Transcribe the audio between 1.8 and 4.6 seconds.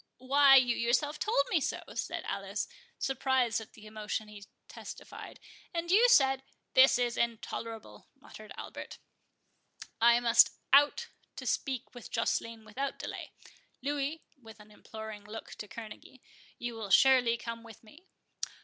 said Alice, surprised at the emotion he